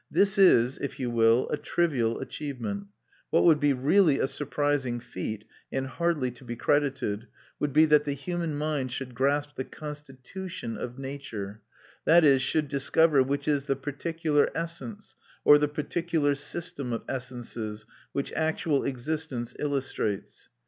[0.09, 2.87] This is, if you will, a trivial achievement;
[3.29, 7.27] what would be really a surprising feat, and hardly to be credited,
[7.59, 11.61] would be that the human mind should grasp the constitution of nature;
[12.05, 17.85] that is, should discover which is the particular essence, or the particular system of essences,
[18.11, 20.49] which actual existence illustrates.